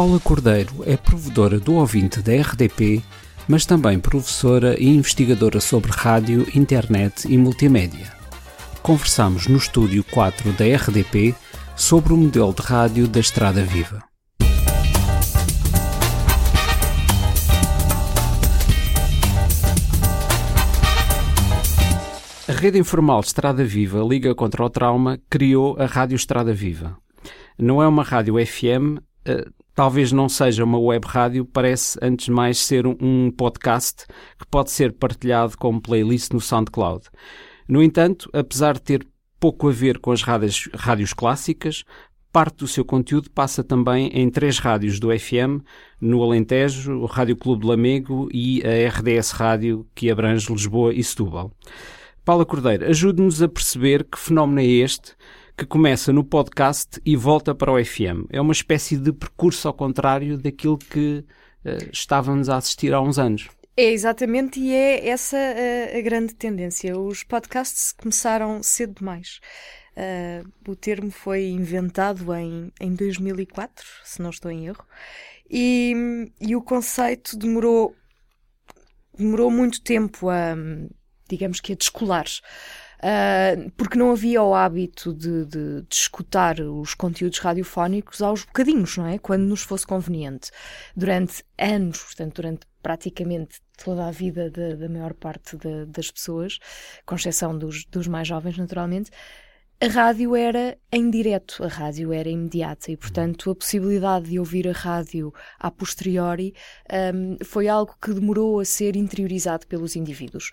Paula 0.00 0.18
Cordeiro 0.18 0.82
é 0.86 0.96
provedora 0.96 1.60
do 1.60 1.74
ouvinte 1.74 2.22
da 2.22 2.32
RDP, 2.32 3.02
mas 3.46 3.66
também 3.66 4.00
professora 4.00 4.74
e 4.80 4.88
investigadora 4.88 5.60
sobre 5.60 5.90
rádio, 5.90 6.46
internet 6.54 7.30
e 7.30 7.36
multimédia. 7.36 8.10
Conversamos 8.82 9.46
no 9.46 9.58
estúdio 9.58 10.02
4 10.04 10.52
da 10.54 10.64
RDP 10.64 11.34
sobre 11.76 12.14
o 12.14 12.16
modelo 12.16 12.54
de 12.54 12.62
rádio 12.62 13.06
da 13.06 13.20
Estrada 13.20 13.62
Viva. 13.62 14.02
A 22.48 22.52
rede 22.52 22.78
informal 22.78 23.20
Estrada 23.20 23.62
Viva 23.62 24.02
Liga 24.02 24.34
contra 24.34 24.64
o 24.64 24.70
Trauma 24.70 25.20
criou 25.28 25.76
a 25.78 25.84
Rádio 25.84 26.16
Estrada 26.16 26.54
Viva. 26.54 26.96
Não 27.58 27.82
é 27.82 27.86
uma 27.86 28.02
rádio 28.02 28.36
FM, 28.46 29.09
eh, 29.24 29.46
talvez 29.74 30.12
não 30.12 30.28
seja 30.28 30.64
uma 30.64 30.78
web 30.78 31.06
rádio, 31.06 31.44
parece 31.44 31.98
antes 32.02 32.26
de 32.26 32.32
mais 32.32 32.58
ser 32.58 32.86
um 32.86 33.30
podcast 33.30 34.06
que 34.38 34.46
pode 34.50 34.70
ser 34.70 34.92
partilhado 34.92 35.56
como 35.56 35.80
playlist 35.80 36.32
no 36.32 36.40
SoundCloud. 36.40 37.08
No 37.68 37.82
entanto, 37.82 38.28
apesar 38.32 38.74
de 38.74 38.82
ter 38.82 39.06
pouco 39.38 39.68
a 39.68 39.72
ver 39.72 39.98
com 39.98 40.12
as 40.12 40.22
rádios, 40.22 40.68
rádios 40.74 41.12
clássicas, 41.14 41.84
parte 42.32 42.58
do 42.58 42.68
seu 42.68 42.84
conteúdo 42.84 43.30
passa 43.30 43.64
também 43.64 44.08
em 44.08 44.28
três 44.30 44.58
rádios 44.58 45.00
do 45.00 45.08
FM, 45.18 45.64
no 46.00 46.22
Alentejo, 46.22 46.92
o 46.98 47.06
Rádio 47.06 47.36
Clube 47.36 47.62
de 47.62 47.68
Lamego 47.68 48.28
e 48.32 48.62
a 48.62 48.88
RDS 48.88 49.30
Rádio, 49.32 49.86
que 49.94 50.10
abrange 50.10 50.52
Lisboa 50.52 50.92
e 50.92 51.02
Setúbal. 51.02 51.50
Paula 52.24 52.44
Cordeiro, 52.44 52.86
ajude-nos 52.86 53.42
a 53.42 53.48
perceber 53.48 54.04
que 54.04 54.18
fenómeno 54.18 54.60
é 54.60 54.66
este 54.66 55.14
que 55.60 55.66
começa 55.66 56.10
no 56.10 56.24
podcast 56.24 56.98
e 57.04 57.14
volta 57.14 57.54
para 57.54 57.70
o 57.70 57.84
FM. 57.84 58.24
É 58.30 58.40
uma 58.40 58.52
espécie 58.52 58.96
de 58.96 59.12
percurso 59.12 59.68
ao 59.68 59.74
contrário 59.74 60.38
daquilo 60.38 60.78
que 60.78 61.18
uh, 61.18 61.90
estávamos 61.92 62.48
a 62.48 62.56
assistir 62.56 62.94
há 62.94 63.00
uns 63.02 63.18
anos. 63.18 63.46
É 63.76 63.92
exatamente, 63.92 64.58
e 64.58 64.72
é 64.74 65.06
essa 65.06 65.36
a, 65.36 65.98
a 65.98 66.00
grande 66.00 66.34
tendência. 66.34 66.98
Os 66.98 67.22
podcasts 67.24 67.92
começaram 67.92 68.62
cedo 68.62 68.94
demais. 69.00 69.38
Uh, 69.94 70.50
o 70.66 70.74
termo 70.74 71.10
foi 71.10 71.48
inventado 71.48 72.34
em, 72.34 72.72
em 72.80 72.94
2004, 72.94 73.84
se 74.02 74.22
não 74.22 74.30
estou 74.30 74.50
em 74.50 74.66
erro, 74.66 74.86
e, 75.50 76.32
e 76.40 76.56
o 76.56 76.62
conceito 76.62 77.36
demorou, 77.36 77.94
demorou 79.14 79.50
muito 79.50 79.82
tempo 79.82 80.30
a, 80.30 80.56
digamos 81.28 81.60
que 81.60 81.74
a 81.74 81.76
descolar. 81.76 82.24
Uh, 83.00 83.70
porque 83.78 83.98
não 83.98 84.12
havia 84.12 84.42
o 84.42 84.54
hábito 84.54 85.14
de, 85.14 85.46
de, 85.46 85.80
de, 85.80 85.86
escutar 85.90 86.60
os 86.60 86.94
conteúdos 86.94 87.38
radiofónicos 87.38 88.20
aos 88.20 88.44
bocadinhos, 88.44 88.98
não 88.98 89.06
é? 89.06 89.18
Quando 89.18 89.44
nos 89.44 89.62
fosse 89.62 89.86
conveniente. 89.86 90.50
Durante 90.94 91.42
anos, 91.58 92.02
portanto, 92.02 92.34
durante 92.36 92.66
praticamente 92.82 93.58
toda 93.82 94.06
a 94.06 94.10
vida 94.10 94.50
da, 94.50 94.74
da 94.74 94.88
maior 94.88 95.14
parte 95.14 95.56
de, 95.56 95.86
das 95.86 96.10
pessoas, 96.10 96.58
com 97.06 97.14
exceção 97.14 97.56
dos, 97.56 97.86
dos 97.86 98.06
mais 98.06 98.28
jovens, 98.28 98.58
naturalmente, 98.58 99.10
a 99.82 99.86
rádio 99.86 100.36
era 100.36 100.76
em 100.92 101.08
direto, 101.08 101.64
a 101.64 101.68
rádio 101.68 102.12
era 102.12 102.28
imediata 102.28 102.92
e, 102.92 102.98
portanto, 102.98 103.50
a 103.50 103.54
possibilidade 103.54 104.28
de 104.28 104.38
ouvir 104.38 104.68
a 104.68 104.72
rádio 104.72 105.32
a 105.58 105.70
posteriori 105.70 106.52
um, 107.14 107.38
foi 107.42 107.66
algo 107.66 107.96
que 107.98 108.12
demorou 108.12 108.60
a 108.60 108.64
ser 108.66 108.94
interiorizado 108.94 109.66
pelos 109.66 109.96
indivíduos 109.96 110.50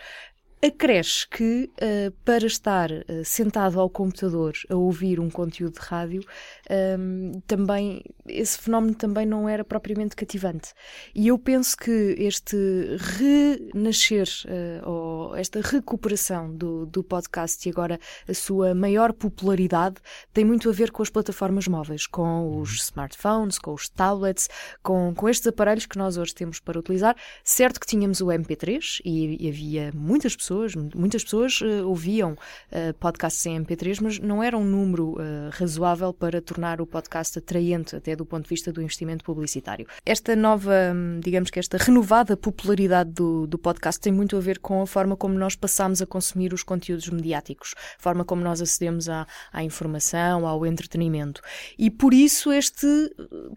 acresce 0.62 1.28
que 1.30 1.70
uh, 1.82 2.12
para 2.26 2.46
estar 2.46 2.92
uh, 2.92 3.24
sentado 3.24 3.80
ao 3.80 3.90
computador 3.90 4.54
a 4.70 4.76
ouvir 4.76 5.20
um 5.20 5.30
conteúdo 5.30 5.80
de 5.80 5.86
rádio, 5.86 6.24
um, 6.70 7.40
também 7.48 8.04
esse 8.28 8.60
fenómeno 8.60 8.94
também 8.94 9.26
não 9.26 9.48
era 9.48 9.64
propriamente 9.64 10.16
cativante. 10.16 10.74
E 11.16 11.28
eu 11.28 11.40
penso 11.40 11.78
que 11.78 12.16
este 12.18 12.58
renascer 13.00 14.28
uh, 14.46 14.90
ou 14.90 15.36
esta 15.36 15.62
recuperação 15.62 16.54
do, 16.54 16.86
do 16.86 17.04
podcast 17.04 17.68
e 17.68 17.72
agora 17.72 18.00
a 18.28 18.34
sua 18.34 18.76
maior 18.76 19.14
popularidade 19.14 19.96
tem 20.34 20.44
muito 20.44 20.70
a 20.70 20.74
ver 20.74 20.92
com 20.92 21.02
as 21.02 21.10
plataformas 21.10 21.68
móveis, 21.68 22.06
com 22.06 22.60
os 22.60 22.76
smartphones, 22.76 23.58
com 23.58 23.74
os 23.74 23.88
tablets, 23.88 24.50
com, 24.84 25.14
com 25.16 25.30
estes 25.30 25.48
aparelhos 25.48 25.86
que 25.86 25.98
nós 25.98 26.18
hoje 26.18 26.36
temos 26.36 26.60
para 26.60 26.80
utilizar. 26.80 27.16
Certo 27.44 27.80
que 27.80 27.88
tínhamos 27.88 28.22
o 28.22 28.28
MP3 28.28 29.02
e, 29.06 29.46
e 29.46 29.50
havia 29.50 29.92
muitas 29.96 30.36
pessoas 30.36 30.76
muitas 30.76 31.24
pessoas 31.24 31.62
uh, 31.62 31.88
ouviam 31.88 32.34
uh, 32.34 32.94
podcasts 33.00 33.46
em 33.46 33.64
MP3, 33.64 34.00
mas 34.02 34.20
não 34.20 34.44
era 34.44 34.58
um 34.58 34.64
número 34.66 35.16
razoável 35.52 36.14
para 36.14 36.42
tornar 36.42 36.57
o 36.82 36.86
podcast 36.86 37.38
atraente, 37.38 37.96
até 37.96 38.16
do 38.16 38.26
ponto 38.26 38.44
de 38.44 38.50
vista 38.50 38.72
do 38.72 38.82
investimento 38.82 39.24
publicitário. 39.24 39.88
Esta 40.06 40.36
nova, 40.36 40.74
hum, 40.94 41.20
digamos 41.24 41.50
que 41.50 41.60
esta 41.60 41.78
renovada 41.78 42.36
popularidade 42.36 43.12
do, 43.12 43.46
do 43.46 43.58
podcast 43.58 44.02
tem 44.02 44.12
muito 44.12 44.36
a 44.36 44.40
ver 44.40 44.60
com 44.60 44.82
a 44.82 44.88
forma 44.88 45.16
como 45.16 45.36
nós 45.36 45.56
passamos 45.56 46.02
a 46.02 46.06
consumir 46.06 46.54
os 46.54 46.64
conteúdos 46.64 47.08
mediáticos, 47.10 47.76
a 47.98 48.02
forma 48.02 48.26
como 48.26 48.42
nós 48.42 48.62
acedemos 48.62 49.08
à, 49.08 49.28
à 49.54 49.64
informação, 49.64 50.48
ao 50.48 50.66
entretenimento. 50.66 51.42
E 51.78 51.90
por 51.90 52.14
isso 52.14 52.52
este 52.52 52.88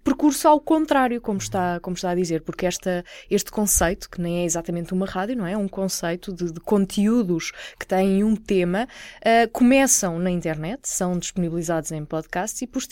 percurso 0.05 0.47
ao 0.47 0.61
contrário, 0.61 1.21
como 1.21 1.39
está, 1.39 1.81
como 1.81 1.97
está 1.97 2.11
a 2.11 2.15
dizer, 2.15 2.43
porque 2.43 2.67
esta, 2.67 3.05
este 3.31 3.51
conceito, 3.51 4.09
que 4.11 4.21
nem 4.21 4.43
é 4.43 4.45
exatamente 4.45 4.93
uma 4.93 5.07
rádio, 5.07 5.37
não 5.37 5.47
é? 5.47 5.57
Um 5.57 5.69
conceito 5.69 6.33
de, 6.33 6.53
de 6.53 6.61
conteúdos 6.61 7.53
que 7.79 7.87
têm 7.87 8.23
um 8.23 8.37
tema 8.37 8.87
uh, 9.19 9.51
começam 9.51 10.19
na 10.19 10.31
internet, 10.31 10.89
são 10.89 11.19
disponibilizados 11.19 11.91
em 11.93 12.05
podcasts 12.05 12.61
e 12.63 12.67
posteriormente 12.67 12.90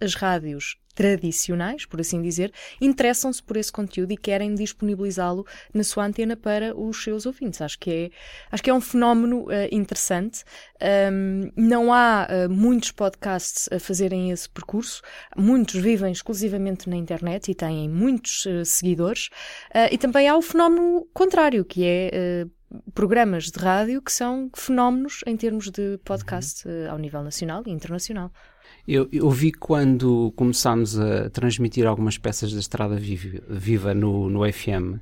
as 0.00 0.14
rádios 0.14 0.76
tradicionais, 0.94 1.86
por 1.86 2.00
assim 2.00 2.20
dizer, 2.20 2.52
interessam-se 2.80 3.42
por 3.42 3.56
esse 3.56 3.72
conteúdo 3.72 4.12
e 4.12 4.16
querem 4.16 4.54
disponibilizá-lo 4.54 5.46
na 5.72 5.82
sua 5.82 6.04
antena 6.04 6.36
para 6.36 6.76
os 6.78 7.02
seus 7.02 7.26
ouvintes. 7.26 7.62
Acho 7.62 7.78
que 7.78 7.90
é, 7.90 8.10
acho 8.50 8.62
que 8.62 8.70
é 8.70 8.74
um 8.74 8.80
fenómeno 8.80 9.44
uh, 9.44 9.50
interessante. 9.70 10.44
Um, 11.10 11.50
não 11.56 11.92
há 11.92 12.28
uh, 12.28 12.52
muitos 12.52 12.90
podcasts 12.90 13.68
a 13.72 13.78
fazerem 13.78 14.30
esse 14.30 14.48
percurso. 14.48 15.00
Muitos 15.36 15.76
vivem 15.80 16.12
exclusivamente 16.12 16.88
na 16.88 16.96
internet 16.96 17.50
e 17.50 17.54
têm 17.54 17.88
muitos 17.88 18.44
uh, 18.46 18.64
seguidores. 18.64 19.30
e 19.90 19.96
também 19.96 20.28
há 20.28 20.36
o 20.36 20.42
fenómeno 20.42 21.08
contrário, 21.14 21.64
que 21.64 21.84
é 21.84 22.46
programas 22.94 23.50
de 23.50 23.58
rádio 23.58 24.00
que 24.02 24.12
são 24.12 24.50
fenómenos 24.54 25.22
em 25.26 25.36
termos 25.36 25.70
de 25.70 25.98
podcast 26.04 26.68
uhum. 26.68 26.90
ao 26.90 26.98
nível 26.98 27.22
nacional 27.22 27.62
e 27.66 27.70
internacional. 27.70 28.30
Eu, 28.86 29.08
eu 29.12 29.30
vi 29.30 29.52
quando 29.52 30.32
começámos 30.36 30.98
a 30.98 31.30
transmitir 31.30 31.86
algumas 31.86 32.18
peças 32.18 32.52
da 32.52 32.60
Estrada 32.60 32.96
Viva, 32.96 33.94
no, 33.94 34.28
no 34.28 34.50
FM 34.50 34.98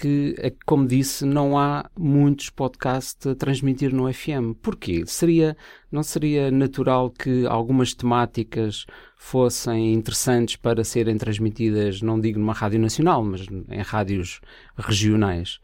que, 0.00 0.34
é 0.38 0.50
como 0.64 0.86
disse, 0.86 1.26
não 1.26 1.58
há 1.58 1.90
muitos 1.98 2.48
podcasts 2.48 3.26
a 3.26 3.34
transmitir 3.34 3.92
no 3.92 4.10
FM. 4.10 4.54
Porquê? 4.62 5.04
Seria, 5.06 5.54
não 5.92 6.02
seria 6.02 6.50
natural 6.50 7.10
que 7.10 7.46
algumas 7.46 7.92
temáticas 7.92 8.86
fossem 9.14 9.92
interessantes 9.92 10.56
para 10.56 10.82
serem 10.84 11.18
transmitidas, 11.18 12.00
não 12.00 12.18
digo 12.18 12.38
numa 12.38 12.54
rádio 12.54 12.80
nacional, 12.80 13.22
mas 13.22 13.42
em 13.68 13.82
rádios 13.82 14.40
regionais? 14.74 15.60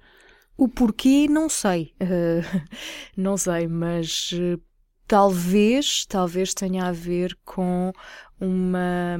O 0.54 0.68
porquê 0.68 1.26
não 1.28 1.48
sei, 1.48 1.94
uh, 2.02 2.66
não 3.16 3.38
sei, 3.38 3.66
mas 3.66 4.32
uh, 4.32 4.60
talvez, 5.06 6.04
talvez 6.06 6.52
tenha 6.52 6.86
a 6.86 6.92
ver 6.92 7.36
com 7.44 7.92
uma, 8.38 9.16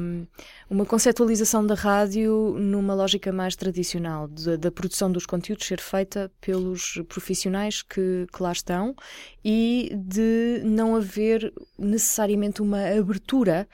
uma 0.69 0.85
conceptualização 0.85 1.67
da 1.67 1.75
rádio 1.75 2.55
numa 2.59 2.95
lógica 2.95 3.33
mais 3.33 3.57
tradicional, 3.57 4.29
de, 4.29 4.57
da 4.57 4.71
produção 4.71 5.11
dos 5.11 5.25
conteúdos 5.25 5.67
ser 5.67 5.81
feita 5.81 6.31
pelos 6.41 7.01
profissionais 7.09 7.83
que, 7.83 8.27
que 8.31 8.43
lá 8.43 8.53
estão 8.53 8.95
e 9.45 9.91
de 9.97 10.61
não 10.65 10.97
haver 10.97 11.53
necessariamente 11.79 12.61
uma 12.61 12.87
abertura 12.87 13.67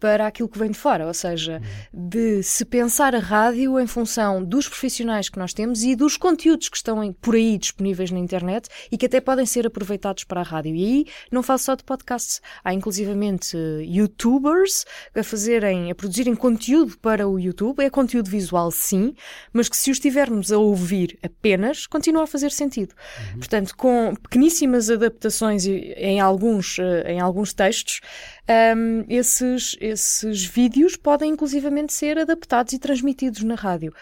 para 0.00 0.26
aquilo 0.26 0.48
que 0.48 0.58
vem 0.58 0.70
de 0.70 0.78
fora, 0.78 1.06
ou 1.06 1.14
seja, 1.14 1.60
de 1.92 2.42
se 2.42 2.64
pensar 2.64 3.14
a 3.14 3.18
rádio 3.18 3.78
em 3.78 3.86
função 3.86 4.44
dos 4.44 4.68
profissionais 4.68 5.28
que 5.28 5.38
nós 5.38 5.52
temos 5.52 5.82
e 5.82 5.96
dos 5.96 6.16
conteúdos 6.16 6.68
que 6.68 6.76
estão 6.76 7.12
por 7.20 7.34
aí 7.34 7.58
disponíveis 7.58 8.10
na 8.10 8.18
internet 8.18 8.68
e 8.90 8.96
que 8.96 9.06
até 9.06 9.20
podem 9.20 9.46
ser 9.46 9.66
aproveitados 9.66 10.24
para 10.24 10.40
a 10.40 10.44
rádio. 10.44 10.74
E 10.74 10.84
aí 10.84 11.06
não 11.30 11.42
falo 11.42 11.58
só 11.58 11.74
de 11.74 11.84
podcasts, 11.84 12.40
há 12.64 12.72
inclusivamente 12.72 13.56
youtubers 13.82 14.84
a 15.14 15.22
fazerem, 15.22 15.90
a 15.90 15.94
produzirem 15.94 16.34
conteúdo 16.34 16.96
para 16.98 17.28
o 17.28 17.38
YouTube. 17.38 17.82
É 17.82 17.90
conteúdo 17.90 18.30
visual, 18.30 18.70
sim, 18.70 19.14
mas 19.52 19.68
que 19.68 19.76
se 19.76 19.90
o 19.90 19.92
estivermos 19.92 20.52
a 20.52 20.58
ouvir 20.58 21.18
apenas, 21.22 21.86
continua 21.86 22.24
a 22.24 22.26
fazer 22.26 22.50
sentido. 22.50 22.94
Uhum. 23.32 23.38
Portanto, 23.38 23.76
com 23.76 24.14
pequeníssimas 24.22 24.90
adaptações 24.90 25.66
em 25.66 26.20
alguns, 26.20 26.78
eh, 26.78 27.12
em 27.12 27.20
alguns 27.20 27.52
textos, 27.52 28.00
um, 28.48 29.04
esses, 29.08 29.76
esses 29.80 30.44
vídeos 30.44 30.96
podem 30.96 31.32
inclusivamente 31.32 31.92
ser 31.92 32.18
adaptados 32.18 32.72
e 32.72 32.78
transmitidos 32.78 33.42
na 33.42 33.54
rádio. 33.54 33.92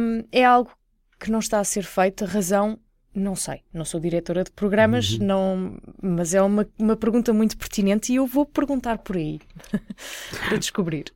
Um, 0.00 0.24
é 0.30 0.44
algo 0.44 0.70
que 1.18 1.30
não 1.30 1.40
está 1.40 1.58
a 1.58 1.64
ser 1.64 1.82
feito, 1.82 2.24
a 2.24 2.26
razão 2.26 2.78
não 3.16 3.34
sei, 3.34 3.62
não 3.72 3.84
sou 3.84 3.98
diretora 3.98 4.44
de 4.44 4.50
programas, 4.50 5.12
uhum. 5.12 5.26
não, 5.26 5.78
mas 6.02 6.34
é 6.34 6.42
uma, 6.42 6.66
uma 6.78 6.94
pergunta 6.94 7.32
muito 7.32 7.56
pertinente 7.56 8.12
e 8.12 8.16
eu 8.16 8.26
vou 8.26 8.44
perguntar 8.44 8.98
por 8.98 9.16
aí 9.16 9.40
para 10.46 10.58
descobrir. 10.58 11.06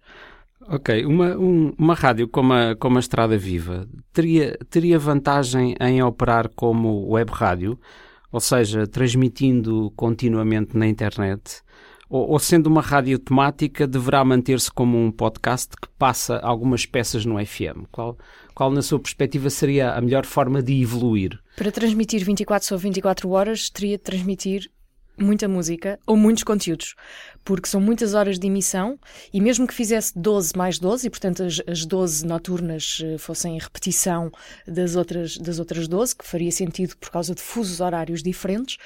Ok, 0.62 1.04
uma, 1.04 1.36
um, 1.36 1.74
uma 1.76 1.94
rádio 1.94 2.26
como 2.26 2.52
a, 2.54 2.74
como 2.74 2.96
a 2.96 3.00
Estrada 3.00 3.36
Viva 3.36 3.86
teria, 4.12 4.56
teria 4.70 4.98
vantagem 4.98 5.74
em 5.78 6.02
operar 6.02 6.48
como 6.48 7.10
web 7.10 7.30
rádio, 7.32 7.78
ou 8.32 8.40
seja, 8.40 8.86
transmitindo 8.86 9.92
continuamente 9.94 10.76
na 10.76 10.86
internet, 10.86 11.62
ou, 12.10 12.30
ou 12.30 12.38
sendo 12.40 12.66
uma 12.66 12.82
rádio 12.82 13.18
temática, 13.20 13.86
deverá 13.86 14.24
manter-se 14.24 14.70
como 14.70 14.98
um 14.98 15.12
podcast 15.12 15.68
que 15.80 15.88
passa 15.96 16.38
algumas 16.40 16.84
peças 16.84 17.24
no 17.24 17.38
FM? 17.38 17.86
Qual, 17.92 18.18
qual, 18.52 18.72
na 18.72 18.82
sua 18.82 18.98
perspectiva, 18.98 19.48
seria 19.48 19.92
a 19.92 20.00
melhor 20.00 20.26
forma 20.26 20.60
de 20.60 20.82
evoluir? 20.82 21.38
Para 21.56 21.70
transmitir 21.70 22.24
24 22.24 22.66
sobre 22.66 22.82
24 22.82 23.30
horas, 23.30 23.70
teria 23.70 23.96
de 23.96 24.02
transmitir 24.02 24.70
muita 25.20 25.48
música 25.48 25.98
ou 26.06 26.16
muitos 26.16 26.42
conteúdos, 26.42 26.94
porque 27.44 27.68
são 27.68 27.80
muitas 27.80 28.14
horas 28.14 28.38
de 28.38 28.46
emissão 28.46 28.98
e 29.32 29.40
mesmo 29.40 29.66
que 29.66 29.74
fizesse 29.74 30.12
12 30.18 30.56
mais 30.56 30.78
12 30.78 31.06
e 31.06 31.10
portanto 31.10 31.42
as, 31.42 31.60
as 31.66 31.84
12 31.84 32.26
noturnas 32.26 33.00
eh, 33.04 33.18
fossem 33.18 33.58
repetição 33.58 34.30
das 34.66 34.96
outras, 34.96 35.36
das 35.36 35.58
outras 35.58 35.86
12, 35.88 36.16
que 36.16 36.26
faria 36.26 36.52
sentido 36.52 36.96
por 36.96 37.10
causa 37.10 37.34
de 37.34 37.40
fusos 37.40 37.80
horários 37.80 38.22
diferentes, 38.22 38.78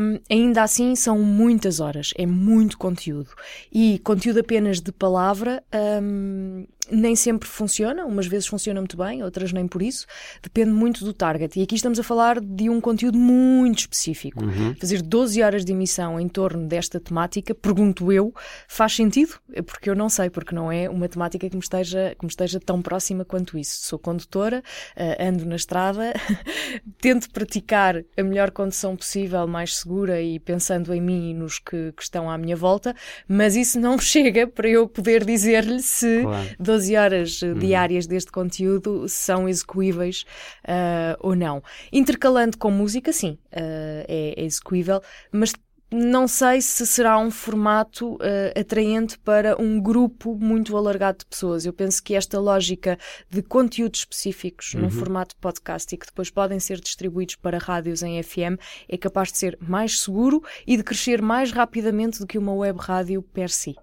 um, 0.00 0.18
ainda 0.30 0.62
assim 0.62 0.96
são 0.96 1.18
muitas 1.18 1.80
horas, 1.80 2.12
é 2.16 2.26
muito 2.26 2.78
conteúdo. 2.78 3.30
E 3.72 3.98
conteúdo 4.00 4.40
apenas 4.40 4.80
de 4.80 4.90
palavra 4.90 5.62
um, 6.02 6.66
nem 6.90 7.14
sempre 7.16 7.48
funciona, 7.48 8.04
umas 8.04 8.26
vezes 8.26 8.46
funciona 8.46 8.80
muito 8.80 8.96
bem, 8.96 9.22
outras 9.22 9.52
nem 9.52 9.66
por 9.66 9.82
isso. 9.82 10.06
Depende 10.42 10.70
muito 10.70 11.04
do 11.04 11.12
target. 11.12 11.58
E 11.58 11.62
aqui 11.62 11.74
estamos 11.74 11.98
a 11.98 12.02
falar 12.02 12.40
de 12.40 12.68
um 12.68 12.80
conteúdo 12.80 13.18
muito 13.18 13.80
específico. 13.80 14.44
Uhum. 14.44 14.74
Fazer 14.76 15.02
12 15.02 15.42
horas 15.42 15.64
de 15.64 15.72
emissão 15.72 16.18
em 16.20 16.28
torno 16.28 16.66
desta 16.66 17.00
temática, 17.00 17.54
pergunto 17.54 18.12
eu, 18.12 18.34
faz 18.68 18.94
sentido? 18.94 19.34
É 19.52 19.62
porque 19.62 19.90
eu 19.90 19.94
não 19.94 20.08
sei, 20.08 20.30
porque 20.30 20.54
não 20.54 20.70
é 20.70 20.88
uma 20.88 21.08
temática 21.08 21.48
que 21.48 21.56
me 21.56 21.62
esteja, 21.62 22.14
que 22.18 22.24
me 22.24 22.30
esteja 22.30 22.60
tão 22.60 22.82
próxima 22.82 23.24
quanto 23.24 23.58
isso. 23.58 23.86
Sou 23.86 23.98
condutora, 23.98 24.62
uh, 24.96 25.22
ando 25.22 25.44
na 25.46 25.56
estrada, 25.56 26.12
tento 27.00 27.30
praticar 27.30 28.02
a 28.16 28.22
melhor 28.22 28.50
condução 28.50 28.96
possível 28.96 29.46
mais 29.46 29.76
segura 29.76 30.20
e 30.20 30.38
pensando 30.38 30.92
em 30.92 31.00
mim 31.00 31.30
e 31.30 31.34
nos 31.34 31.58
que, 31.58 31.92
que 31.92 32.02
estão 32.02 32.30
à 32.30 32.36
minha 32.36 32.56
volta, 32.56 32.94
mas 33.28 33.56
isso 33.56 33.78
não 33.78 33.98
chega 34.00 34.46
para 34.46 34.68
eu 34.68 34.88
poder 34.88 35.24
dizer-lhe 35.24 35.82
se 35.82 36.22
claro. 36.22 36.48
12 36.58 36.79
horas 36.94 37.42
uhum. 37.42 37.54
diárias 37.54 38.06
deste 38.06 38.30
conteúdo 38.30 39.08
são 39.08 39.48
execuíveis 39.48 40.24
uh, 40.64 41.16
ou 41.20 41.34
não. 41.34 41.62
Intercalando 41.92 42.56
com 42.58 42.70
música, 42.70 43.12
sim, 43.12 43.38
uh, 43.52 44.04
é, 44.08 44.34
é 44.36 44.44
execuível, 44.44 45.00
mas 45.32 45.52
não 45.92 46.28
sei 46.28 46.62
se 46.62 46.86
será 46.86 47.18
um 47.18 47.32
formato 47.32 48.14
uh, 48.14 48.58
atraente 48.58 49.18
para 49.18 49.60
um 49.60 49.80
grupo 49.80 50.36
muito 50.36 50.76
alargado 50.76 51.18
de 51.18 51.26
pessoas. 51.26 51.66
Eu 51.66 51.72
penso 51.72 52.00
que 52.00 52.14
esta 52.14 52.38
lógica 52.38 52.96
de 53.28 53.42
conteúdos 53.42 54.00
específicos 54.00 54.72
uhum. 54.72 54.82
num 54.82 54.90
formato 54.90 55.34
podcast 55.36 55.92
e 55.92 55.98
que 55.98 56.06
depois 56.06 56.30
podem 56.30 56.60
ser 56.60 56.80
distribuídos 56.80 57.34
para 57.34 57.58
rádios 57.58 58.02
em 58.02 58.22
FM 58.22 58.56
é 58.88 58.96
capaz 58.96 59.32
de 59.32 59.38
ser 59.38 59.58
mais 59.60 60.00
seguro 60.00 60.42
e 60.64 60.76
de 60.76 60.84
crescer 60.84 61.20
mais 61.20 61.50
rapidamente 61.50 62.20
do 62.20 62.26
que 62.26 62.38
uma 62.38 62.52
web 62.52 62.78
rádio 62.78 63.20
per 63.20 63.50
si. 63.50 63.74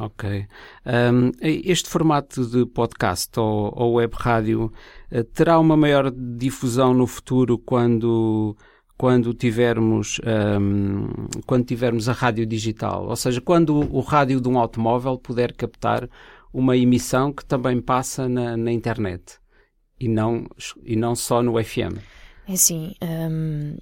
Ok. 0.00 0.46
Um, 0.86 1.30
este 1.42 1.88
formato 1.88 2.46
de 2.46 2.64
podcast 2.64 3.38
ou, 3.38 3.70
ou 3.76 3.92
web 3.94 4.14
rádio 4.16 4.72
uh, 5.12 5.24
terá 5.24 5.58
uma 5.58 5.76
maior 5.76 6.10
difusão 6.10 6.94
no 6.94 7.06
futuro 7.06 7.58
quando 7.58 8.56
quando 8.96 9.32
tivermos, 9.32 10.20
um, 10.60 11.06
quando 11.46 11.64
tivermos 11.64 12.06
a 12.06 12.12
rádio 12.12 12.44
digital, 12.44 13.06
ou 13.08 13.16
seja, 13.16 13.40
quando 13.40 13.74
o 13.74 14.00
rádio 14.00 14.42
de 14.42 14.46
um 14.46 14.58
automóvel 14.58 15.16
puder 15.16 15.54
captar 15.54 16.06
uma 16.52 16.76
emissão 16.76 17.32
que 17.32 17.42
também 17.42 17.80
passa 17.80 18.28
na, 18.28 18.58
na 18.58 18.70
internet 18.70 19.38
e 19.98 20.06
não, 20.06 20.46
e 20.84 20.96
não 20.96 21.16
só 21.16 21.42
no 21.42 21.52
FM. 21.62 21.96
É 22.46 22.52
assim, 22.52 22.94
hum, 23.02 23.78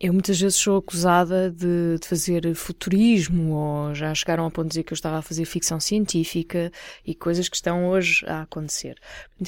eu 0.00 0.12
muitas 0.12 0.40
vezes 0.40 0.56
sou 0.56 0.76
acusada 0.76 1.50
de, 1.50 1.98
de, 2.00 2.06
fazer 2.06 2.54
futurismo 2.54 3.52
ou 3.54 3.94
já 3.94 4.14
chegaram 4.14 4.46
a 4.46 4.50
ponto 4.50 4.64
de 4.64 4.70
dizer 4.70 4.82
que 4.82 4.92
eu 4.92 4.96
estava 4.96 5.18
a 5.18 5.22
fazer 5.22 5.44
ficção 5.44 5.78
científica 5.78 6.70
e 7.06 7.14
coisas 7.14 7.48
que 7.48 7.56
estão 7.56 7.88
hoje 7.88 8.24
a 8.26 8.42
acontecer. 8.42 8.96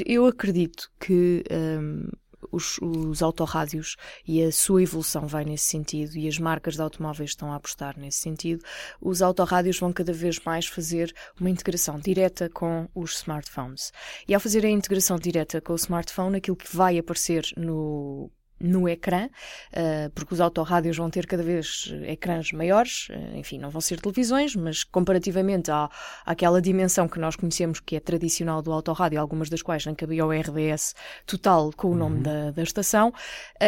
Eu 0.07 0.27
acredito 0.27 0.91
que 1.01 1.45
hum, 1.51 2.09
os, 2.51 2.79
os 2.79 3.23
autorrádios 3.23 3.97
e 4.27 4.43
a 4.43 4.53
sua 4.53 4.83
evolução 4.83 5.27
vai 5.27 5.45
nesse 5.45 5.65
sentido 5.65 6.17
e 6.17 6.29
as 6.29 6.39
marcas 6.39 6.75
de 6.75 6.83
automóveis 6.83 7.31
estão 7.31 7.53
a 7.53 7.57
apostar 7.57 7.99
nesse 7.99 8.19
sentido, 8.19 8.65
os 9.01 9.23
autorrádios 9.23 9.79
vão 9.79 9.93
cada 9.93 10.13
vez 10.13 10.39
mais 10.41 10.67
fazer 10.67 11.15
uma 11.41 11.51
integração 11.51 11.99
direta 11.99 12.49
com 12.49 12.89
os 12.95 13.17
smartphones. 13.17 13.93
E 14.27 14.35
ao 14.35 14.41
fazer 14.41 14.65
a 14.65 14.71
integração 14.71 15.19
direta 15.19 15.61
com 15.61 15.73
o 15.73 15.77
smartphone, 15.77 16.37
aquilo 16.37 16.57
que 16.57 16.75
vai 16.75 16.99
aparecer 16.99 17.47
no 17.57 18.31
no 18.59 18.89
ecrã, 18.89 19.27
uh, 19.27 20.11
porque 20.15 20.33
os 20.33 20.41
autorrádios 20.41 20.97
vão 20.97 21.11
ter 21.11 21.27
cada 21.27 21.43
vez 21.43 21.93
ecrãs 22.05 22.53
maiores, 22.53 23.09
uh, 23.11 23.37
enfim, 23.37 23.59
não 23.59 23.69
vão 23.69 23.81
ser 23.81 24.01
televisões, 24.01 24.57
mas 24.57 24.83
comparativamente 24.83 25.71
à, 25.71 25.91
àquela 26.25 26.61
dimensão 26.61 27.07
que 27.07 27.19
nós 27.19 27.37
conhecemos 27.37 27.81
que 27.81 27.97
é 27.97 28.01
tradicional 28.01 28.63
do 28.63 28.73
autorrádio, 28.73 29.21
algumas 29.21 29.51
das 29.51 29.63
quais 29.63 29.85
nem 29.85 29.95
cabia 29.95 30.25
o 30.25 30.31
RDS 30.31 30.95
total 31.27 31.71
com 31.77 31.91
o 31.91 31.95
nome 31.95 32.17
uhum. 32.17 32.23
da, 32.23 32.51
da 32.53 32.63
estação, 32.63 33.13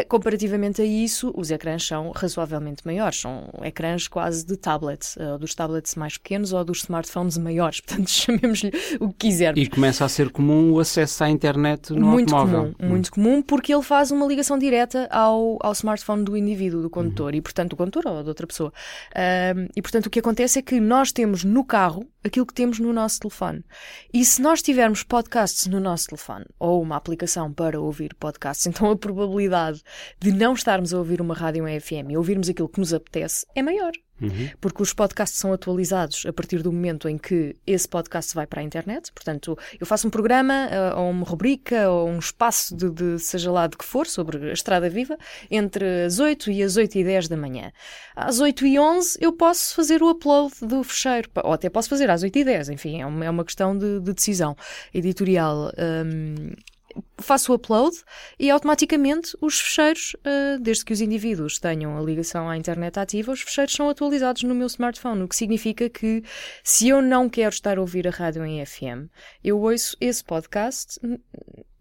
comparativamente 0.08 0.80
a 0.80 0.84
isso, 0.84 1.32
os 1.36 1.50
ecrãs 1.50 1.86
são 1.86 2.10
razoavelmente 2.12 2.82
maiores, 2.84 3.20
são 3.20 3.48
ecrãs 3.62 4.08
quase 4.08 4.46
de 4.46 4.56
tablet, 4.56 5.14
dos 5.38 5.54
tablets 5.54 5.94
mais 5.94 6.16
pequenos 6.16 6.52
ou 6.52 6.64
dos 6.64 6.78
smartphones 6.78 7.36
maiores, 7.36 7.80
portanto 7.82 8.10
chamemos-lhe 8.10 8.72
o 9.00 9.08
que 9.08 9.28
quisermos. 9.28 9.60
E 9.60 9.68
começa 9.68 10.04
a 10.04 10.08
ser 10.08 10.30
comum 10.30 10.72
o 10.72 10.80
acesso 10.80 11.24
à 11.24 11.30
internet 11.30 11.92
no 11.92 12.06
muito 12.06 12.34
automóvel. 12.34 12.74
Comum, 12.74 12.88
muito 12.88 13.12
comum, 13.12 13.42
porque 13.42 13.72
ele 13.72 13.82
faz 13.82 14.10
uma 14.10 14.26
ligação 14.26 14.58
direta 14.58 14.77
direta 14.78 15.08
ao, 15.10 15.58
ao 15.60 15.72
smartphone 15.72 16.24
do 16.24 16.36
indivíduo, 16.36 16.82
do 16.82 16.90
condutor, 16.90 17.32
uhum. 17.32 17.38
e 17.38 17.42
portanto 17.42 17.70
do 17.70 17.76
condutor 17.76 18.06
ou 18.06 18.22
de 18.22 18.28
outra 18.28 18.46
pessoa. 18.46 18.72
E 19.74 19.82
portanto 19.82 20.06
o 20.06 20.10
que 20.10 20.20
acontece 20.20 20.58
é 20.58 20.62
que 20.62 20.80
nós 20.80 21.12
temos 21.12 21.44
no 21.44 21.64
carro 21.64 22.08
aquilo 22.24 22.46
que 22.46 22.54
temos 22.54 22.78
no 22.78 22.92
nosso 22.92 23.20
telefone. 23.20 23.64
E 24.12 24.24
se 24.24 24.40
nós 24.40 24.62
tivermos 24.62 25.02
podcasts 25.02 25.66
no 25.66 25.80
nosso 25.80 26.08
telefone, 26.08 26.44
ou 26.58 26.82
uma 26.82 26.96
aplicação 26.96 27.52
para 27.52 27.80
ouvir 27.80 28.14
podcasts, 28.14 28.66
então 28.68 28.90
a 28.90 28.96
probabilidade 28.96 29.82
de 30.20 30.32
não 30.32 30.54
estarmos 30.54 30.94
a 30.94 30.98
ouvir 30.98 31.20
uma 31.20 31.34
rádio 31.34 31.66
em 31.66 31.80
FM 31.80 32.10
e 32.10 32.16
ouvirmos 32.16 32.48
aquilo 32.48 32.68
que 32.68 32.80
nos 32.80 32.94
apetece 32.94 33.46
é 33.54 33.62
maior. 33.62 33.92
Uhum. 34.20 34.50
Porque 34.60 34.82
os 34.82 34.92
podcasts 34.92 35.38
são 35.38 35.52
atualizados 35.52 36.24
a 36.26 36.32
partir 36.32 36.62
do 36.62 36.72
momento 36.72 37.08
em 37.08 37.16
que 37.16 37.56
esse 37.66 37.88
podcast 37.88 38.34
vai 38.34 38.46
para 38.46 38.60
a 38.60 38.64
internet. 38.64 39.12
Portanto, 39.12 39.56
eu 39.78 39.86
faço 39.86 40.06
um 40.06 40.10
programa, 40.10 40.68
uh, 40.68 41.00
ou 41.00 41.10
uma 41.10 41.24
rubrica, 41.24 41.88
ou 41.90 42.08
um 42.08 42.18
espaço 42.18 42.76
de, 42.76 42.90
de, 42.90 43.18
seja 43.18 43.50
lá 43.50 43.66
de 43.66 43.76
que 43.76 43.84
for, 43.84 44.06
sobre 44.06 44.50
a 44.50 44.52
Estrada 44.52 44.88
Viva, 44.90 45.16
entre 45.50 46.04
as 46.04 46.18
8 46.18 46.50
e 46.50 46.62
as 46.62 46.76
8 46.76 46.98
e 46.98 47.04
10 47.04 47.28
da 47.28 47.36
manhã. 47.36 47.72
Às 48.14 48.40
8 48.40 48.66
e 48.66 48.78
11 48.78 49.18
eu 49.20 49.32
posso 49.32 49.74
fazer 49.74 50.02
o 50.02 50.10
upload 50.10 50.54
do 50.62 50.82
fecheiro, 50.82 51.30
ou 51.44 51.52
até 51.52 51.68
posso 51.70 51.88
fazer 51.88 52.10
às 52.10 52.22
8 52.22 52.36
e 52.38 52.44
10, 52.44 52.68
enfim, 52.70 53.00
é 53.00 53.06
uma, 53.06 53.24
é 53.24 53.30
uma 53.30 53.44
questão 53.44 53.76
de, 53.76 54.00
de 54.00 54.12
decisão 54.12 54.56
editorial. 54.92 55.72
Um, 55.78 56.52
faço 57.18 57.52
o 57.52 57.54
upload 57.54 57.96
e 58.38 58.50
automaticamente 58.50 59.36
os 59.40 59.60
fecheiros, 59.60 60.14
uh, 60.14 60.58
desde 60.60 60.84
que 60.84 60.92
os 60.92 61.00
indivíduos 61.00 61.58
tenham 61.58 61.96
a 61.96 62.02
ligação 62.02 62.48
à 62.48 62.56
internet 62.56 62.98
ativa, 62.98 63.32
os 63.32 63.42
fecheiros 63.42 63.74
são 63.74 63.88
atualizados 63.88 64.42
no 64.42 64.54
meu 64.54 64.66
smartphone, 64.66 65.22
o 65.22 65.28
que 65.28 65.36
significa 65.36 65.88
que 65.88 66.22
se 66.62 66.88
eu 66.88 67.02
não 67.02 67.28
quero 67.28 67.54
estar 67.54 67.78
a 67.78 67.80
ouvir 67.80 68.06
a 68.06 68.10
rádio 68.10 68.44
em 68.44 68.64
FM, 68.64 69.10
eu 69.42 69.58
ouço 69.60 69.96
esse 70.00 70.22
podcast 70.24 70.98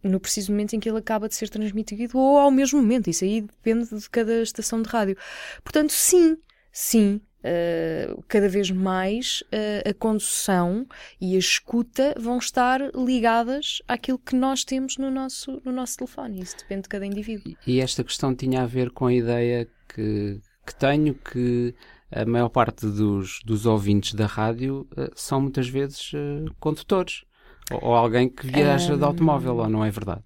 no 0.04 0.20
preciso 0.20 0.52
momento 0.52 0.76
em 0.76 0.80
que 0.80 0.90
ele 0.90 1.00
acaba 1.00 1.28
de 1.28 1.36
ser 1.36 1.50
transmitido 1.50 2.18
ou 2.18 2.38
ao 2.38 2.52
mesmo 2.52 2.82
momento. 2.82 3.10
Isso 3.10 3.24
aí 3.24 3.42
depende 3.42 3.96
de 3.96 4.10
cada 4.10 4.42
estação 4.42 4.82
de 4.82 4.90
rádio. 4.90 5.18
Portanto, 5.64 5.92
sim, 5.92 6.38
sim, 6.72 7.22
Uh, 7.38 8.24
cada 8.28 8.50
vez 8.50 8.72
mais 8.72 9.44
uh, 9.54 9.90
a 9.90 9.94
condução 9.94 10.88
e 11.22 11.36
a 11.36 11.40
escuta 11.40 12.16
vão 12.18 12.40
estar 12.40 12.82
ligadas 12.96 13.80
àquilo 13.88 14.18
que 14.18 14.36
nós 14.36 14.64
temos 14.64 14.98
no 14.98 15.12
nosso, 15.12 15.62
no 15.64 15.72
nosso 15.72 15.98
telefone. 15.98 16.42
Isso 16.42 16.58
depende 16.58 16.84
de 16.84 16.90
cada 16.90 17.06
indivíduo. 17.06 17.56
E 17.66 17.80
esta 17.80 18.04
questão 18.04 18.36
tinha 18.36 18.64
a 18.64 18.66
ver 18.66 18.90
com 18.90 19.06
a 19.06 19.14
ideia 19.14 19.70
que, 19.88 20.42
que 20.66 20.76
tenho 20.76 21.14
que 21.14 21.76
a 22.12 22.26
maior 22.26 22.50
parte 22.50 22.88
dos, 22.88 23.40
dos 23.46 23.66
ouvintes 23.68 24.14
da 24.16 24.26
rádio 24.26 24.88
uh, 24.98 25.12
são 25.16 25.40
muitas 25.40 25.70
vezes 25.70 26.12
condutores 26.60 27.24
ou, 27.72 27.90
ou, 27.90 27.96
alguém 27.96 28.30
que 28.30 28.48
viaja 28.48 28.96
um, 28.96 28.98
de 28.98 29.04
automóvel, 29.04 29.58
ou 29.58 29.70
não 29.70 29.86
é 29.86 29.92
verdade? 29.92 30.24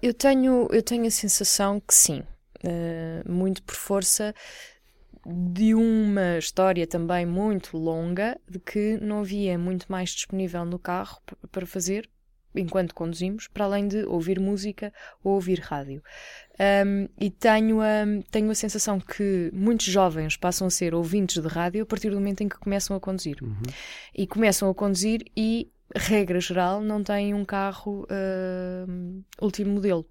Eu 0.00 0.14
tenho, 0.14 0.68
eu 0.70 0.82
tenho 0.82 1.06
a 1.06 1.10
sensação 1.10 1.80
que 1.80 1.94
sim. 1.94 2.22
muito 3.26 3.62
por 3.62 3.74
força 3.74 4.34
de 5.30 5.74
uma 5.74 6.38
história 6.38 6.86
também 6.86 7.26
muito 7.26 7.76
longa 7.76 8.40
de 8.48 8.58
que 8.58 8.96
não 8.98 9.20
havia 9.20 9.58
muito 9.58 9.86
mais 9.90 10.10
disponível 10.10 10.64
no 10.64 10.78
carro 10.78 11.20
para 11.52 11.66
fazer 11.66 12.08
enquanto 12.54 12.94
conduzimos, 12.94 13.46
para 13.46 13.66
além 13.66 13.86
de 13.86 14.04
ouvir 14.04 14.40
música 14.40 14.92
ou 15.22 15.34
ouvir 15.34 15.60
rádio. 15.60 16.02
Um, 16.86 17.08
e 17.20 17.30
tenho 17.30 17.80
a, 17.80 18.04
tenho 18.30 18.50
a 18.50 18.54
sensação 18.54 18.98
que 18.98 19.50
muitos 19.52 19.86
jovens 19.86 20.36
passam 20.36 20.66
a 20.66 20.70
ser 20.70 20.94
ouvintes 20.94 21.40
de 21.40 21.48
rádio 21.48 21.82
a 21.82 21.86
partir 21.86 22.10
do 22.10 22.16
momento 22.16 22.42
em 22.42 22.48
que 22.48 22.58
começam 22.58 22.96
a 22.96 23.00
conduzir. 23.00 23.36
Uhum. 23.42 23.62
E 24.14 24.26
começam 24.26 24.68
a 24.68 24.74
conduzir 24.74 25.24
e 25.36 25.70
regra 25.94 26.40
geral, 26.40 26.80
não 26.80 27.02
têm 27.02 27.32
um 27.34 27.44
carro 27.44 28.04
uh, 28.04 29.24
último 29.40 29.74
modelo. 29.74 30.06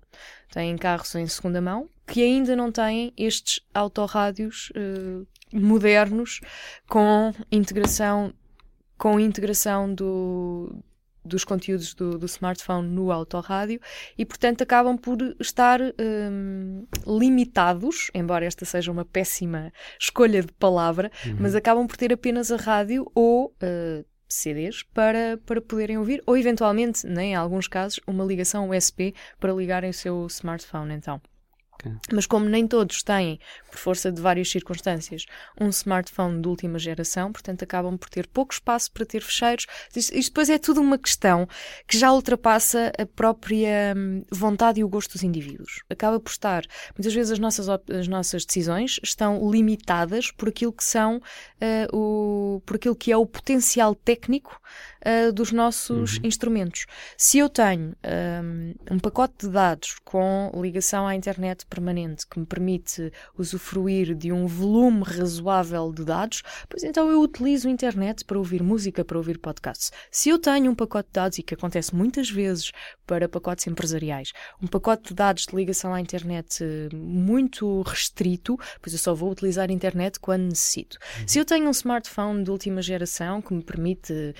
Têm 0.51 0.77
carros 0.77 1.13
em 1.15 1.27
segunda 1.27 1.59
mão 1.59 1.89
que 2.07 2.23
ainda 2.23 2.55
não 2.55 2.71
têm 2.71 3.13
estes 3.17 3.59
autorrádios 3.73 4.71
uh, 4.71 5.27
modernos 5.53 6.39
com 6.87 7.33
integração 7.51 8.33
com 8.97 9.19
integração 9.19 9.93
do, 9.93 10.83
dos 11.23 11.43
conteúdos 11.43 11.93
do, 11.93 12.17
do, 12.17 12.25
smartphone 12.25 12.87
no 12.87 13.11
autorrádio 13.11 13.79
e, 14.17 14.25
portanto, 14.25 14.63
acabam 14.63 14.97
por 14.97 15.17
estar 15.39 15.79
um, 15.81 16.87
limitados, 17.05 18.09
embora 18.13 18.45
esta 18.45 18.65
seja 18.65 18.91
uma 18.91 19.05
péssima 19.05 19.71
escolha 19.99 20.41
de 20.41 20.51
palavra, 20.53 21.11
uhum. 21.25 21.37
mas 21.39 21.53
acabam 21.53 21.85
por 21.85 21.97
ter 21.97 22.11
apenas 22.11 22.51
a 22.51 22.57
rádio 22.57 23.09
ou 23.13 23.53
uh, 23.61 24.05
CDs 24.27 24.83
para, 24.93 25.39
para 25.45 25.61
poderem 25.61 25.97
ouvir, 25.97 26.21
ou 26.25 26.35
eventualmente, 26.35 27.05
nem 27.05 27.33
em 27.33 27.35
alguns 27.35 27.67
casos, 27.67 27.99
uma 28.07 28.25
ligação 28.25 28.69
USB 28.69 29.13
para 29.39 29.53
ligarem 29.53 29.89
o 29.89 29.93
seu 29.93 30.25
smartphone. 30.27 30.93
Então. 30.93 31.21
Mas 32.11 32.25
como 32.25 32.45
nem 32.45 32.67
todos 32.67 33.03
têm, 33.03 33.39
por 33.69 33.77
força 33.77 34.11
de 34.11 34.21
várias 34.21 34.49
circunstâncias, 34.49 35.25
um 35.59 35.69
smartphone 35.69 36.41
de 36.41 36.47
última 36.47 36.79
geração, 36.79 37.31
portanto 37.31 37.63
acabam 37.63 37.97
por 37.97 38.09
ter 38.09 38.27
pouco 38.27 38.53
espaço 38.53 38.91
para 38.91 39.05
ter 39.05 39.21
fecheiros. 39.21 39.65
Isto, 39.95 40.15
isto 40.15 40.29
depois 40.29 40.49
é 40.49 40.57
tudo 40.57 40.81
uma 40.81 40.97
questão 40.97 41.47
que 41.87 41.97
já 41.97 42.11
ultrapassa 42.11 42.91
a 42.97 43.05
própria 43.05 43.93
hum, 43.95 44.23
vontade 44.31 44.79
e 44.79 44.83
o 44.83 44.89
gosto 44.89 45.13
dos 45.13 45.23
indivíduos. 45.23 45.83
Acaba 45.89 46.19
por 46.19 46.31
estar, 46.31 46.63
muitas 46.97 47.13
vezes 47.13 47.31
as 47.31 47.39
nossas, 47.39 47.67
as 47.69 48.07
nossas 48.07 48.45
decisões 48.45 48.99
estão 49.03 49.49
limitadas 49.49 50.31
por 50.31 50.49
aquilo 50.49 50.73
que 50.73 50.83
são, 50.83 51.17
uh, 51.17 51.95
o, 51.97 52.61
por 52.65 52.75
aquilo 52.75 52.95
que 52.95 53.11
é 53.11 53.17
o 53.17 53.25
potencial 53.25 53.93
técnico 53.95 54.59
uh, 55.05 55.31
dos 55.31 55.51
nossos 55.51 56.17
uhum. 56.17 56.21
instrumentos. 56.23 56.85
Se 57.17 57.37
eu 57.37 57.49
tenho 57.49 57.95
um, 58.03 58.95
um 58.95 58.99
pacote 58.99 59.45
de 59.45 59.49
dados 59.49 59.95
com 60.03 60.51
ligação 60.55 61.07
à 61.07 61.15
internet 61.15 61.65
permanente 61.65 62.27
que 62.27 62.39
me 62.39 62.45
permite 62.45 63.11
usufruir 63.37 64.15
de 64.15 64.31
um 64.31 64.47
volume 64.47 65.03
razoável 65.03 65.91
de 65.91 66.03
dados, 66.03 66.41
pois 66.69 66.83
então 66.83 67.09
eu 67.09 67.21
utilizo 67.21 67.67
a 67.67 67.71
internet 67.71 68.23
para 68.25 68.37
ouvir 68.37 68.63
música, 68.63 69.03
para 69.03 69.17
ouvir 69.17 69.37
podcasts. 69.37 69.91
Se 70.11 70.29
eu 70.29 70.39
tenho 70.39 70.71
um 70.71 70.75
pacote 70.75 71.09
de 71.09 71.13
dados, 71.13 71.37
e 71.37 71.43
que 71.43 71.53
acontece 71.53 71.95
muitas 71.95 72.29
vezes 72.29 72.71
para 73.05 73.29
pacotes 73.29 73.67
empresariais, 73.67 74.31
um 74.61 74.67
pacote 74.67 75.09
de 75.09 75.13
dados 75.13 75.45
de 75.45 75.55
ligação 75.55 75.93
à 75.93 76.01
internet 76.01 76.63
eh, 76.63 76.89
muito 76.93 77.81
restrito, 77.81 78.57
pois 78.81 78.93
eu 78.93 78.99
só 78.99 79.13
vou 79.13 79.31
utilizar 79.31 79.69
a 79.69 79.73
internet 79.73 80.19
quando 80.19 80.43
necessito. 80.43 80.97
Uhum. 81.19 81.27
Se 81.27 81.39
eu 81.39 81.45
tenho 81.45 81.67
um 81.67 81.71
smartphone 81.71 82.43
de 82.43 82.51
última 82.51 82.81
geração 82.81 83.41
que 83.41 83.53
me 83.53 83.63
permite 83.63 84.33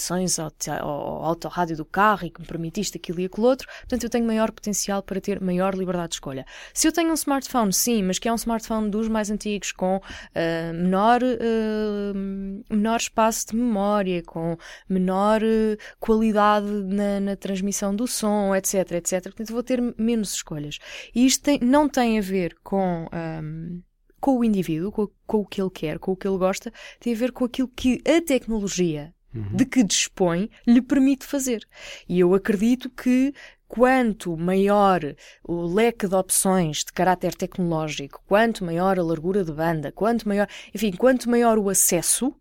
ligações 0.00 0.38
ao, 0.38 0.50
ao 0.80 1.24
autorrádio 1.24 1.76
do 1.76 1.84
carro 1.84 2.26
e 2.26 2.30
que 2.30 2.40
me 2.40 2.46
permite 2.46 2.80
isto, 2.80 2.96
aquilo 2.96 3.20
e 3.20 3.26
aquilo 3.26 3.46
outro, 3.46 3.68
portanto 3.80 4.04
eu 4.04 4.10
tenho 4.10 4.26
maior 4.26 4.50
potencial 4.50 5.02
para 5.02 5.20
ter 5.20 5.40
maior 5.40 5.74
liberdade 5.74 6.10
de 6.10 6.14
escolha. 6.16 6.46
Se 6.72 6.88
eu 6.88 6.92
tenho 6.92 7.10
um 7.10 7.14
smartphone, 7.14 7.72
sim, 7.72 8.02
mas 8.02 8.18
que 8.18 8.28
é 8.28 8.32
um 8.32 8.36
smartphone 8.36 8.90
dos 8.90 9.08
mais 9.08 9.30
antigos, 9.30 9.72
com 9.72 9.96
uh, 9.96 10.74
menor, 10.74 11.22
uh, 11.22 12.74
menor 12.74 12.96
espaço 12.96 13.48
de 13.48 13.56
memória, 13.56 14.22
com 14.22 14.56
menor 14.88 15.42
uh, 15.42 15.76
qualidade 15.98 16.66
na, 16.66 17.20
na, 17.20 17.36
transmissão 17.36 17.94
do 17.94 18.06
som, 18.06 18.54
etc, 18.54 18.92
etc. 18.92 19.22
Portanto, 19.24 19.52
vou 19.52 19.62
ter 19.62 19.80
menos 19.98 20.34
escolhas. 20.34 20.78
E 21.14 21.26
isto 21.26 21.42
tem, 21.44 21.58
não 21.60 21.88
tem 21.88 22.18
a 22.18 22.22
ver 22.22 22.56
com. 22.62 23.06
Um, 23.12 23.82
com 24.20 24.38
o 24.38 24.44
indivíduo, 24.44 24.92
com, 24.92 25.08
com, 25.26 25.38
o 25.38 25.46
que 25.46 25.62
ele 25.62 25.70
quer, 25.70 25.98
com 25.98 26.12
o 26.12 26.16
que 26.16 26.28
ele 26.28 26.36
gosta, 26.36 26.70
tem 27.00 27.14
a 27.14 27.16
ver 27.16 27.32
com 27.32 27.46
aquilo 27.46 27.68
que 27.68 28.02
a 28.06 28.20
tecnologia 28.20 29.14
uhum. 29.34 29.56
de 29.56 29.64
que 29.64 29.82
dispõe 29.82 30.50
lhe 30.66 30.82
permite 30.82 31.24
fazer. 31.26 31.66
E 32.08 32.20
eu 32.20 32.34
acredito 32.34 32.90
que 32.90 33.32
quanto 33.68 34.36
maior 34.36 35.00
o 35.44 35.62
leque 35.62 36.08
de 36.08 36.14
opções 36.14 36.78
de 36.78 36.92
caráter 36.92 37.34
tecnológico, 37.34 38.20
quanto 38.26 38.64
maior 38.64 38.98
a 38.98 39.02
largura 39.02 39.44
de 39.44 39.52
banda, 39.52 39.92
quanto 39.92 40.26
maior, 40.26 40.48
enfim, 40.74 40.90
quanto 40.90 41.30
maior 41.30 41.56
o 41.56 41.68
acesso, 41.68 42.34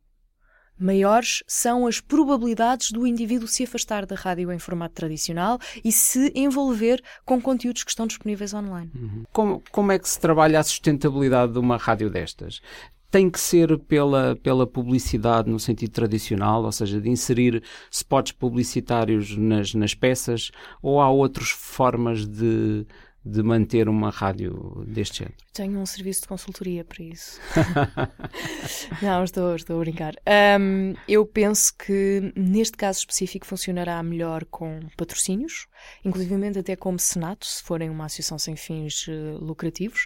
maiores 0.79 1.43
são 1.45 1.85
as 1.85 1.99
probabilidades 1.99 2.91
do 2.91 3.05
indivíduo 3.05 3.47
se 3.47 3.63
afastar 3.63 4.05
da 4.05 4.15
rádio 4.15 4.51
em 4.51 4.57
formato 4.57 4.95
tradicional 4.95 5.59
e 5.83 5.91
se 5.91 6.31
envolver 6.33 7.03
com 7.25 7.39
conteúdos 7.39 7.83
que 7.83 7.91
estão 7.91 8.07
disponíveis 8.07 8.53
online. 8.53 8.89
Uhum. 8.95 9.23
Como, 9.31 9.63
como 9.71 9.91
é 9.91 9.99
que 9.99 10.09
se 10.09 10.19
trabalha 10.19 10.59
a 10.59 10.63
sustentabilidade 10.63 11.53
de 11.53 11.59
uma 11.59 11.77
rádio 11.77 12.09
destas? 12.09 12.61
Tem 13.11 13.29
que 13.29 13.39
ser 13.39 13.77
pela, 13.79 14.35
pela 14.35 14.67
publicidade 14.67 15.49
no 15.49 15.59
sentido 15.59 15.91
tradicional, 15.91 16.63
ou 16.63 16.71
seja, 16.71 17.01
de 17.01 17.09
inserir 17.09 17.63
spots 17.91 18.31
publicitários 18.31 19.35
nas, 19.35 19.73
nas 19.73 19.93
peças, 19.93 20.51
ou 20.81 21.01
há 21.01 21.09
outras 21.09 21.49
formas 21.49 22.27
de, 22.27 22.85
de 23.25 23.43
manter 23.43 23.89
uma 23.89 24.09
rádio 24.09 24.83
deste 24.87 25.19
género? 25.19 25.35
Tenho 25.53 25.79
um 25.79 25.85
serviço 25.85 26.21
de 26.21 26.27
consultoria 26.27 26.85
para 26.85 27.03
isso. 27.03 27.39
Não, 29.01 29.23
estou, 29.23 29.55
estou 29.55 29.77
a 29.77 29.79
brincar. 29.79 30.13
Um, 30.59 30.93
eu 31.07 31.25
penso 31.25 31.73
que 31.75 32.31
neste 32.35 32.77
caso 32.77 32.99
específico 32.99 33.45
funcionará 33.45 34.01
melhor 34.03 34.45
com 34.45 34.79
patrocínios, 34.95 35.67
inclusive 36.05 36.59
até 36.59 36.75
com 36.75 36.91
mecenato, 36.91 37.45
se 37.45 37.63
forem 37.63 37.89
uma 37.89 38.05
associação 38.05 38.37
sem 38.37 38.55
fins 38.55 39.07
uh, 39.07 39.37
lucrativos, 39.43 40.05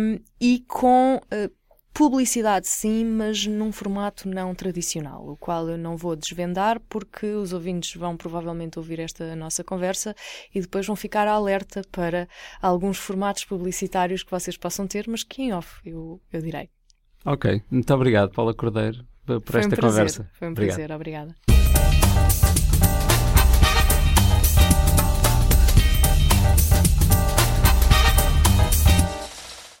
um, 0.00 0.18
e 0.40 0.64
com. 0.68 1.20
Uh, 1.32 1.61
Publicidade 1.94 2.66
sim, 2.68 3.04
mas 3.04 3.46
num 3.46 3.70
formato 3.70 4.26
não 4.26 4.54
tradicional, 4.54 5.28
o 5.28 5.36
qual 5.36 5.68
eu 5.68 5.76
não 5.76 5.94
vou 5.94 6.16
desvendar 6.16 6.80
porque 6.88 7.26
os 7.26 7.52
ouvintes 7.52 7.94
vão 7.94 8.16
provavelmente 8.16 8.78
ouvir 8.78 8.98
esta 8.98 9.36
nossa 9.36 9.62
conversa 9.62 10.14
e 10.54 10.60
depois 10.60 10.86
vão 10.86 10.96
ficar 10.96 11.28
alerta 11.28 11.82
para 11.92 12.26
alguns 12.62 12.96
formatos 12.96 13.44
publicitários 13.44 14.22
que 14.22 14.30
vocês 14.30 14.56
possam 14.56 14.86
ter, 14.86 15.06
mas 15.06 15.22
que 15.22 15.42
em 15.42 15.52
off 15.52 15.80
eu, 15.84 16.18
eu 16.32 16.40
direi. 16.40 16.70
Ok, 17.26 17.62
muito 17.70 17.94
obrigado, 17.94 18.32
Paula 18.32 18.54
Cordeiro, 18.54 19.06
por 19.26 19.40
Foi 19.42 19.60
esta 19.60 19.74
um 19.74 19.78
conversa. 19.78 20.30
Foi 20.32 20.48
um 20.48 20.54
prazer, 20.54 20.90
obrigada. 20.90 21.34